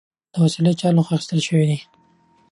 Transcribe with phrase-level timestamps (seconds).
[0.33, 1.79] دا وسلې د چا له خوا اخیستل شوي دي؟